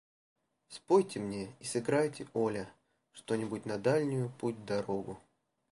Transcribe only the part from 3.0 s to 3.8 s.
что-нибудь на